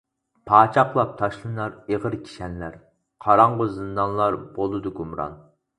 پاچاقلاپ 0.51 1.11
تاشلىنار 1.19 1.75
ئېغىر 1.93 2.17
كىشەنلەر، 2.23 2.81
قاراڭغۇ 3.27 3.73
زىندانلار 3.79 4.43
بولىدۇ 4.59 4.99
گۇمران. 5.03 5.43